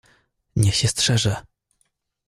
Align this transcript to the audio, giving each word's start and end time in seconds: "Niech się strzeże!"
"Niech 0.55 0.75
się 0.75 0.87
strzeże!" 0.87 1.41